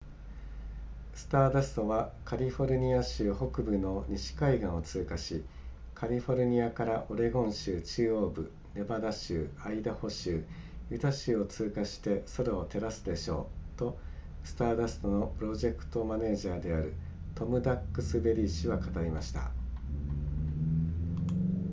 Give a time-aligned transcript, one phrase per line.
[1.13, 5.43] スターダストはカリフォルニア州北部の西海岸を通過し
[5.93, 10.43] カリフォルニアからオレゴン州中央部ネバダ州アイダホ州
[10.89, 13.95] ユタ州を通過して空を照らすでしょうと
[14.43, 16.95] スターダストのプロジェクトマネージャーである
[17.35, 19.51] トムダックスベリー氏は語りました